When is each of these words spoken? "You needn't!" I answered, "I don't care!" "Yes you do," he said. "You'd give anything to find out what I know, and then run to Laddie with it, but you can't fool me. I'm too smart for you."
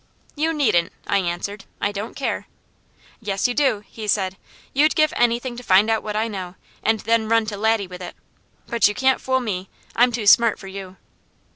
"You 0.35 0.51
needn't!" 0.51 0.93
I 1.05 1.19
answered, 1.19 1.65
"I 1.79 1.91
don't 1.91 2.15
care!" 2.15 2.47
"Yes 3.21 3.47
you 3.47 3.53
do," 3.53 3.83
he 3.87 4.07
said. 4.07 4.35
"You'd 4.73 4.95
give 4.95 5.13
anything 5.15 5.55
to 5.57 5.61
find 5.61 5.91
out 5.91 6.01
what 6.01 6.15
I 6.15 6.27
know, 6.27 6.55
and 6.81 7.01
then 7.01 7.29
run 7.29 7.45
to 7.45 7.55
Laddie 7.55 7.85
with 7.85 8.01
it, 8.01 8.15
but 8.65 8.87
you 8.87 8.95
can't 8.95 9.21
fool 9.21 9.39
me. 9.41 9.69
I'm 9.95 10.11
too 10.11 10.25
smart 10.25 10.57
for 10.57 10.65
you." 10.67 10.97